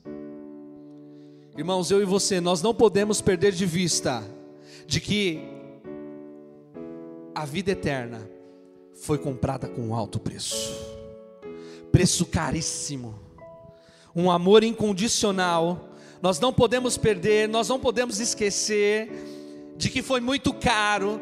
[1.58, 4.24] Irmãos, eu e você, nós não podemos perder de vista
[4.86, 5.42] de que
[7.36, 8.30] a vida eterna
[8.94, 11.01] foi comprada com alto preço.
[11.92, 13.20] Preço caríssimo.
[14.16, 15.90] Um amor incondicional.
[16.22, 19.10] Nós não podemos perder, nós não podemos esquecer
[19.76, 21.20] de que foi muito caro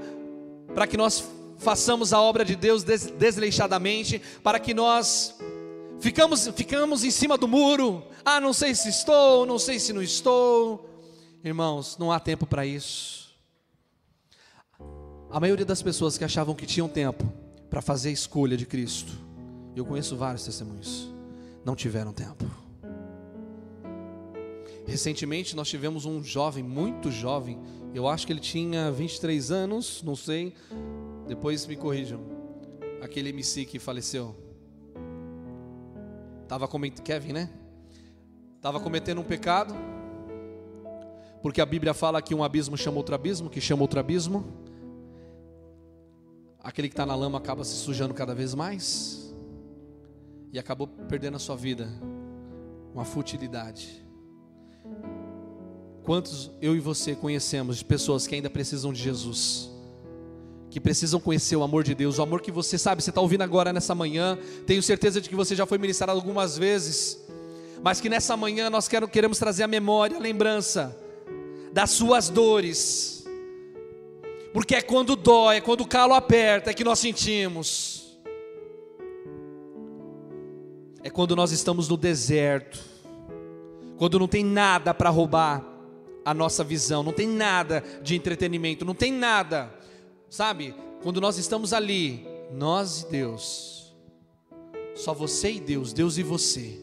[0.74, 1.24] para que nós
[1.58, 5.36] façamos a obra de Deus desleixadamente, para que nós
[6.00, 8.04] ficamos, ficamos em cima do muro.
[8.24, 10.90] Ah, não sei se estou, não sei se não estou.
[11.44, 13.30] Irmãos, não há tempo para isso.
[15.32, 17.32] A maioria das pessoas que achavam que tinham tempo
[17.70, 19.14] para fazer a escolha de Cristo,
[19.76, 21.14] eu conheço vários testemunhos,
[21.64, 22.46] não tiveram tempo.
[24.86, 27.60] Recentemente nós tivemos um jovem, muito jovem,
[27.94, 30.54] eu acho que ele tinha 23 anos, não sei,
[31.28, 32.22] depois me corrijam.
[33.02, 34.36] Aquele MC que faleceu.
[36.48, 37.50] Tava cometendo Kevin, né?
[38.62, 39.74] Tava cometendo um pecado.
[41.42, 44.46] Porque a Bíblia fala que um abismo chama outro abismo, que chama outro abismo.
[46.62, 49.29] Aquele que está na lama acaba se sujando cada vez mais.
[50.52, 51.88] E acabou perdendo a sua vida.
[52.94, 54.06] Uma futilidade.
[56.04, 59.70] Quantos eu e você conhecemos de pessoas que ainda precisam de Jesus?
[60.70, 63.42] que precisam conhecer o amor de Deus, o amor que você sabe, você está ouvindo
[63.42, 67.20] agora nessa manhã, tenho certeza de que você já foi ministrado algumas vezes,
[67.82, 70.96] mas que nessa manhã nós queremos trazer a memória, a lembrança
[71.74, 73.26] das suas dores,
[74.54, 77.99] porque é quando dói, é quando o calo aperta, é que nós sentimos,
[81.04, 82.80] é quando nós estamos no deserto,
[83.98, 85.66] quando não tem nada para roubar
[86.24, 89.80] a nossa visão, não tem nada de entretenimento, não tem nada
[90.30, 93.96] Sabe, quando nós estamos ali, nós e Deus,
[94.96, 96.80] só você e Deus, Deus e você.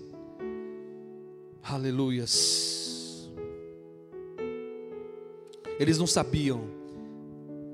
[1.62, 3.30] Aleluias.
[5.78, 6.64] Eles não sabiam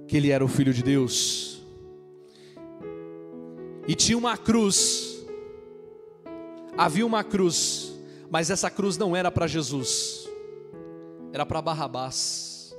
[0.06, 1.62] que ele era o filho de Deus.
[3.88, 5.11] E tinha uma cruz.
[6.76, 7.92] Havia uma cruz,
[8.30, 10.28] mas essa cruz não era para Jesus.
[11.32, 12.74] Era para Barrabás.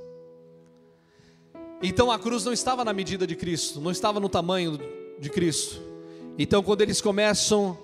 [1.82, 4.78] Então a cruz não estava na medida de Cristo, não estava no tamanho
[5.18, 5.80] de Cristo.
[6.38, 7.78] Então quando eles começam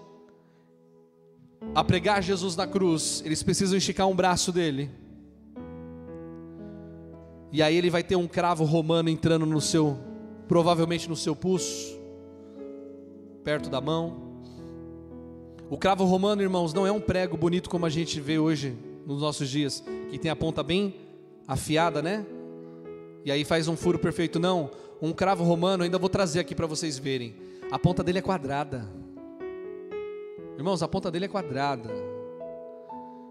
[1.75, 4.90] a pregar Jesus na cruz, eles precisam esticar um braço dele.
[7.53, 9.99] E aí ele vai ter um cravo romano entrando no seu,
[10.49, 11.99] provavelmente no seu pulso,
[13.42, 14.29] perto da mão.
[15.70, 19.22] O cravo romano, irmãos, não é um prego bonito como a gente vê hoje nos
[19.22, 20.94] nossos dias, que tem a ponta bem
[21.46, 22.26] afiada, né?
[23.24, 24.38] e aí faz um furo perfeito.
[24.38, 27.37] Não, um cravo romano, ainda vou trazer aqui para vocês verem.
[27.70, 28.88] A ponta dele é quadrada.
[30.56, 31.90] Irmãos, a ponta dele é quadrada.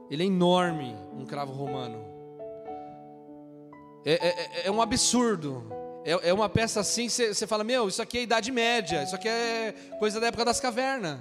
[0.10, 1.98] Ele é enorme, um cravo romano.
[4.06, 5.64] É, é, é, é um absurdo.
[6.04, 9.28] É, é, uma peça assim, você fala, meu, isso aqui é Idade Média, isso aqui
[9.28, 11.20] é coisa da época das cavernas.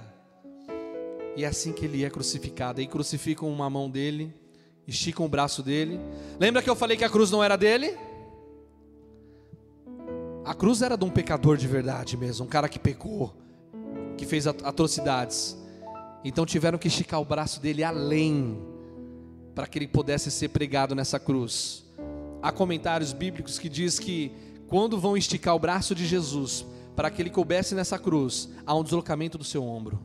[1.35, 2.79] E é assim que ele é crucificado.
[2.79, 4.33] Aí crucificam uma mão dele,
[4.87, 5.99] esticam o braço dele.
[6.39, 7.97] Lembra que eu falei que a cruz não era dele?
[10.43, 13.35] A cruz era de um pecador de verdade mesmo, um cara que pecou,
[14.17, 15.55] que fez atrocidades.
[16.23, 18.59] Então tiveram que esticar o braço dele além,
[19.53, 21.85] para que ele pudesse ser pregado nessa cruz.
[22.41, 24.31] Há comentários bíblicos que diz que
[24.67, 26.65] quando vão esticar o braço de Jesus
[26.95, 29.99] para que ele coubesse nessa cruz, há um deslocamento do seu ombro.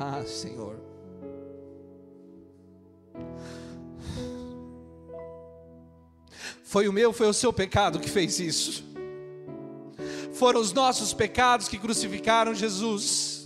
[0.00, 0.76] Ah, Senhor.
[6.62, 8.84] Foi o meu, foi o seu pecado que fez isso.
[10.34, 13.44] foram os nossos pecados que crucificaram Jesus.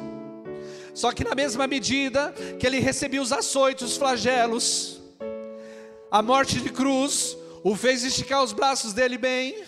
[0.93, 5.01] Só que na mesma medida que ele recebia os açoites, os flagelos,
[6.11, 7.35] a morte de cruz
[7.65, 9.65] o fez esticar os braços dele bem.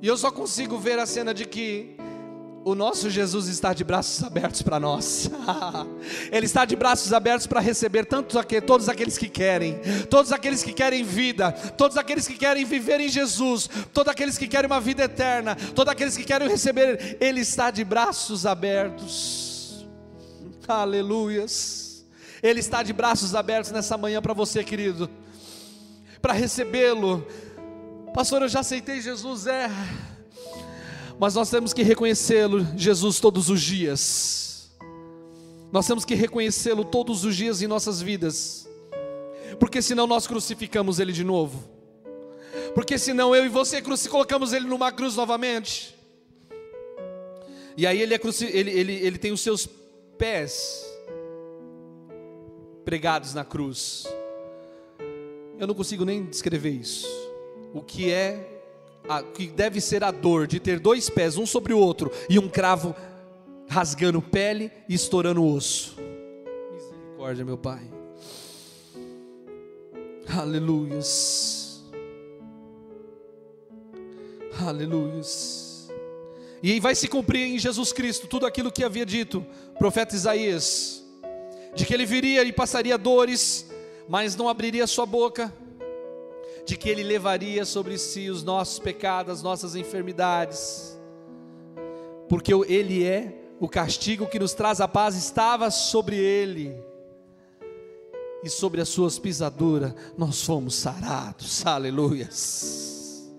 [0.00, 1.96] E eu só consigo ver a cena de que
[2.64, 5.30] o nosso Jesus está de braços abertos para nós.
[6.30, 8.06] Ele está de braços abertos para receber
[8.36, 13.00] aqueles, todos aqueles que querem, todos aqueles que querem vida, todos aqueles que querem viver
[13.00, 17.16] em Jesus, todos aqueles que querem uma vida eterna, todos aqueles que querem receber.
[17.20, 19.86] Ele está de braços abertos.
[20.66, 22.04] Aleluias.
[22.42, 25.10] Ele está de braços abertos nessa manhã para você, querido,
[26.20, 27.26] para recebê-lo.
[28.14, 29.70] Pastor, eu já aceitei Jesus, é
[31.22, 34.72] mas nós temos que reconhecê-lo, Jesus, todos os dias.
[35.70, 38.68] Nós temos que reconhecê-lo todos os dias em nossas vidas,
[39.60, 41.62] porque senão nós crucificamos Ele de novo,
[42.74, 45.96] porque senão eu e você colocamos Ele numa cruz novamente,
[47.76, 48.20] e aí ele, é
[48.50, 49.68] ele, ele, ele tem os seus
[50.18, 50.84] pés
[52.84, 54.08] pregados na cruz.
[55.56, 57.06] Eu não consigo nem descrever isso.
[57.72, 58.51] O que é
[59.08, 62.38] a, que deve ser a dor de ter dois pés, um sobre o outro, e
[62.38, 62.94] um cravo
[63.68, 65.96] rasgando pele e estourando osso.
[66.72, 67.82] Misericórdia, meu Pai.
[70.28, 71.82] Aleluias.
[74.60, 75.90] Aleluias.
[76.62, 79.44] E vai se cumprir em Jesus Cristo tudo aquilo que havia dito
[79.74, 81.04] o profeta Isaías,
[81.74, 83.68] de que ele viria e passaria dores,
[84.08, 85.52] mas não abriria sua boca
[86.64, 90.98] de que Ele levaria sobre si os nossos pecados, as nossas enfermidades,
[92.28, 96.74] porque Ele é o castigo que nos traz a paz, estava sobre Ele,
[98.42, 103.32] e sobre as Suas pisaduras nós fomos sarados, aleluias,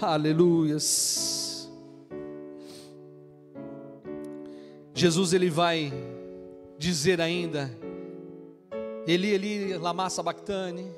[0.00, 1.44] aleluias.
[4.94, 5.92] Jesus ele vai
[6.78, 7.70] dizer ainda,
[9.06, 10.90] Eli, Eli, lama sabachthani,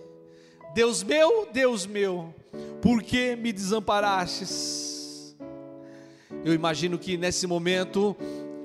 [0.75, 2.35] Deus meu, Deus meu,
[2.81, 5.37] por que me desamparastes?
[6.45, 8.17] Eu imagino que nesse momento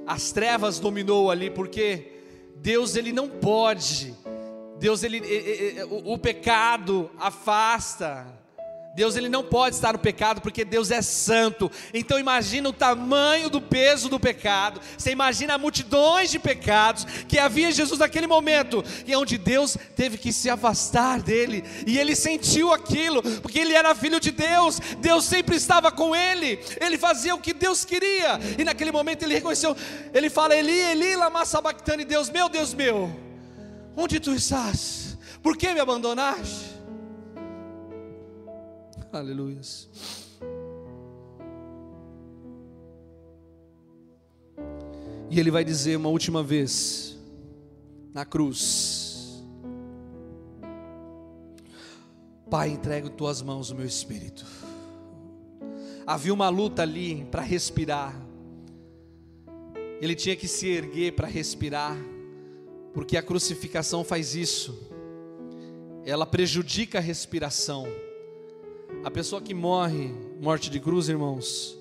[0.05, 2.11] as trevas dominou ali, porque
[2.57, 4.13] Deus ele não pode.
[4.77, 5.21] Deus ele,
[5.89, 8.42] o, o pecado afasta.
[8.93, 11.71] Deus ele não pode estar no pecado porque Deus é santo.
[11.93, 14.79] Então imagina o tamanho do peso do pecado.
[14.95, 20.17] Você imagina multidões de pecados que havia em Jesus naquele momento e onde Deus teve
[20.17, 24.79] que se afastar dele e ele sentiu aquilo porque ele era filho de Deus.
[24.99, 26.59] Deus sempre estava com ele.
[26.79, 29.75] Ele fazia o que Deus queria e naquele momento ele reconheceu.
[30.13, 32.05] Ele fala: Eli, Eli, lama sabachthani.
[32.05, 33.09] Deus meu, Deus meu,
[33.95, 35.17] onde tu estás?
[35.41, 36.72] Por que me abandonaste?
[39.13, 39.61] Aleluia.
[45.29, 47.15] E ele vai dizer uma última vez
[48.11, 49.43] na cruz:
[52.49, 54.43] Pai, entrego em tuas mãos o meu espírito.
[56.07, 58.19] Havia uma luta ali para respirar.
[60.01, 61.95] Ele tinha que se erguer para respirar,
[62.95, 64.91] porque a crucificação faz isso.
[66.03, 67.87] Ela prejudica a respiração.
[69.03, 71.77] A pessoa que morre, morte de cruz, irmãos,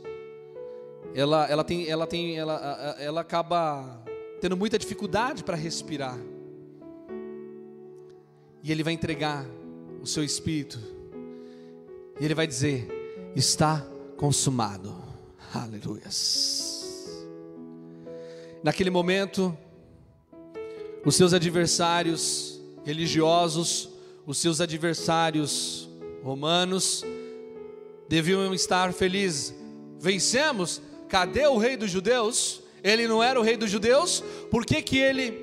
[1.14, 4.02] ela, ela tem, ela tem, ela, ela acaba
[4.40, 6.18] tendo muita dificuldade para respirar.
[8.60, 9.46] E ele vai entregar
[10.00, 10.80] o seu espírito.
[12.20, 12.88] E ele vai dizer:
[13.36, 14.92] está consumado.
[15.54, 17.24] Aleluias.
[18.64, 19.56] Naquele momento,
[21.04, 23.90] os seus adversários religiosos,
[24.26, 25.88] os seus adversários
[26.22, 27.04] romanos,
[28.12, 29.54] deviam estar felizes.
[29.98, 30.82] Vencemos?
[31.08, 32.62] Cadê o rei dos judeus?
[32.84, 34.22] Ele não era o rei dos judeus?
[34.50, 35.41] Por que, que ele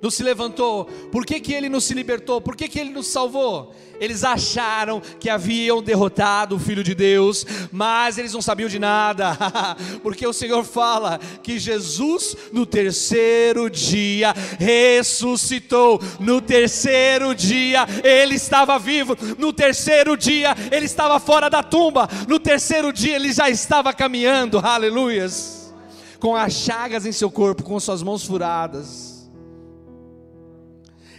[0.00, 0.84] não se levantou?
[1.10, 2.40] Por que, que ele não se libertou?
[2.40, 3.74] Por que, que ele nos salvou?
[4.00, 9.36] Eles acharam que haviam derrotado o Filho de Deus, mas eles não sabiam de nada,
[10.04, 18.78] porque o Senhor fala que Jesus no terceiro dia ressuscitou, no terceiro dia ele estava
[18.78, 23.92] vivo, no terceiro dia ele estava fora da tumba, no terceiro dia ele já estava
[23.92, 25.74] caminhando, aleluias,
[26.20, 29.07] com as chagas em seu corpo, com suas mãos furadas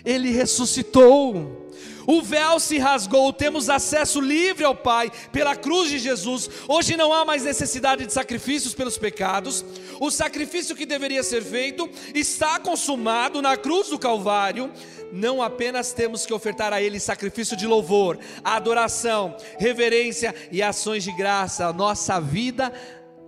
[0.10, 1.70] ele ressuscitou.
[2.08, 6.50] O véu se rasgou, temos acesso livre ao Pai pela cruz de Jesus.
[6.68, 9.64] Hoje não há mais necessidade de sacrifícios pelos pecados.
[10.00, 14.72] O sacrifício que deveria ser feito está consumado na cruz do Calvário.
[15.12, 21.12] Não apenas temos que ofertar a Ele sacrifício de louvor, adoração, reverência e ações de
[21.12, 22.74] graça, a nossa vida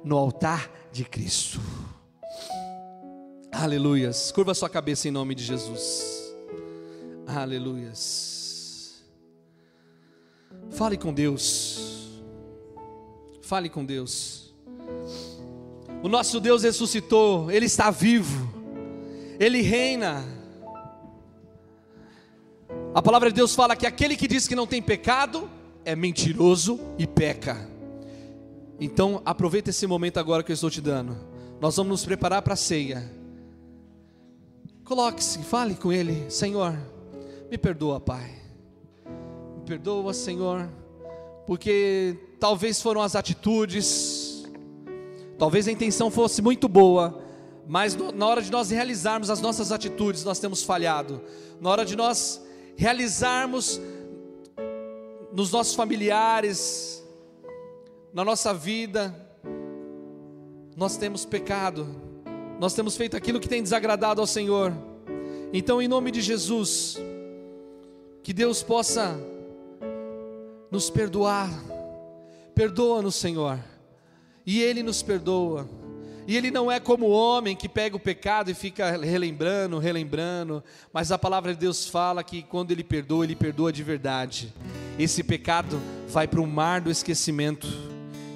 [0.03, 1.61] no altar de Cristo.
[3.51, 4.32] Aleluias.
[4.32, 6.20] Curva sua cabeça em nome de Jesus.
[7.28, 9.03] Aleluias.
[10.72, 12.22] Fale com Deus.
[13.41, 14.53] Fale com Deus.
[16.03, 18.51] O nosso Deus ressuscitou, Ele está vivo,
[19.39, 20.26] Ele reina.
[22.93, 25.49] A palavra de Deus fala que aquele que diz que não tem pecado
[25.86, 27.69] é mentiroso e peca.
[28.80, 31.15] Então, aproveita esse momento agora que eu estou te dando.
[31.59, 33.11] Nós vamos nos preparar para a ceia.
[34.84, 36.76] Coloque-se, fale com Ele: Senhor,
[37.52, 38.32] me perdoa, Pai.
[39.58, 40.70] Me perdoa, Senhor,
[41.45, 44.47] porque talvez foram as atitudes,
[45.38, 47.22] talvez a intenção fosse muito boa,
[47.68, 51.22] mas na hora de nós realizarmos as nossas atitudes, nós temos falhado.
[51.60, 52.41] Na hora de nós
[52.78, 53.82] realizarmos
[55.34, 57.04] nos nossos familiares,
[58.14, 59.14] na nossa vida,
[60.74, 61.86] nós temos pecado,
[62.62, 64.74] nós temos feito aquilo que tem desagradado ao Senhor.
[65.52, 66.97] Então, em nome de Jesus,
[68.24, 69.19] que Deus possa
[70.69, 71.49] nos perdoar,
[72.55, 73.59] perdoa-nos, Senhor,
[74.45, 75.67] e Ele nos perdoa.
[76.28, 80.63] E ele não é como o homem que pega o pecado e fica relembrando, relembrando,
[80.93, 84.53] mas a palavra de Deus fala que quando ele perdoa, ele perdoa de verdade.
[84.99, 87.67] Esse pecado vai para o mar do esquecimento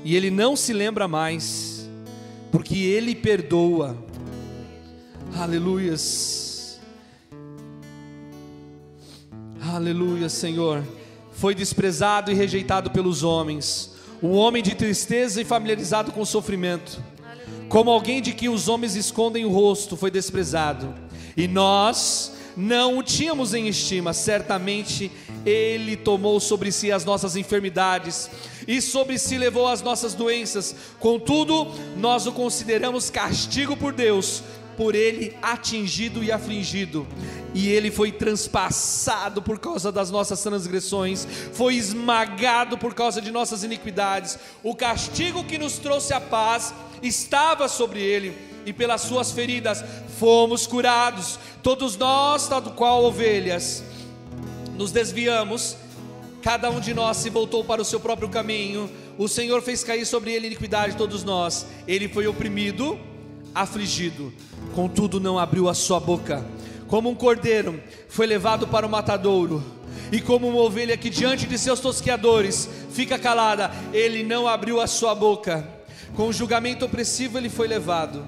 [0.03, 1.87] e ele não se lembra mais,
[2.51, 3.95] porque ele perdoa.
[5.37, 6.44] Aleluias.
[9.73, 10.83] Aleluia, Senhor.
[11.33, 13.91] Foi desprezado e rejeitado pelos homens,
[14.21, 17.01] um homem de tristeza e familiarizado com o sofrimento.
[17.67, 20.93] Como alguém de que os homens escondem o rosto, foi desprezado.
[21.35, 25.11] E nós não o tínhamos em estima, certamente
[25.43, 28.29] ele tomou sobre si as nossas enfermidades
[28.67, 30.75] e sobre si levou as nossas doenças.
[30.99, 34.43] Contudo, nós o consideramos castigo por Deus,
[34.77, 37.07] por ele atingido e afligido.
[37.53, 43.63] E ele foi transpassado por causa das nossas transgressões, foi esmagado por causa de nossas
[43.63, 44.37] iniquidades.
[44.63, 49.83] O castigo que nos trouxe a paz estava sobre ele, e pelas suas feridas
[50.19, 51.39] fomos curados.
[51.61, 53.83] Todos nós, tal qual ovelhas,
[54.75, 55.77] nos desviamos,
[56.41, 58.89] cada um de nós se voltou para o seu próprio caminho.
[59.17, 61.65] O Senhor fez cair sobre ele iniquidade de todos nós.
[61.87, 62.99] Ele foi oprimido,
[63.55, 64.31] afligido,
[64.75, 66.45] contudo não abriu a sua boca.
[66.87, 69.63] Como um cordeiro foi levado para o matadouro,
[70.11, 74.87] e como uma ovelha que diante de seus tosqueadores fica calada, ele não abriu a
[74.87, 75.67] sua boca.
[76.15, 78.27] Com o julgamento opressivo ele foi levado.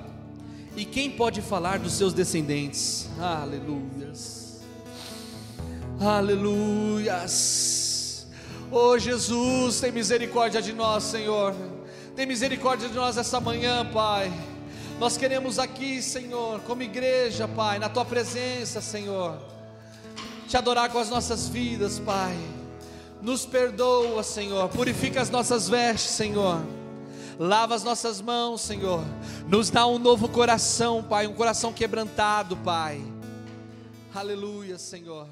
[0.76, 3.10] E quem pode falar dos seus descendentes?
[3.20, 4.62] Aleluias.
[6.00, 7.58] Aleluias.
[8.72, 11.56] Oh Jesus, tem misericórdia de nós, Senhor.
[12.16, 14.32] Tem misericórdia de nós essa manhã, Pai.
[15.00, 19.40] Nós queremos aqui, Senhor, como igreja, Pai, na tua presença, Senhor,
[20.48, 22.36] te adorar com as nossas vidas, Pai.
[23.22, 26.62] Nos perdoa, Senhor, purifica as nossas vestes, Senhor.
[27.38, 29.04] Lava as nossas mãos, Senhor.
[29.48, 33.00] Nos dá um novo coração, Pai, um coração quebrantado, Pai.
[34.16, 35.28] Aleluia, Senhor.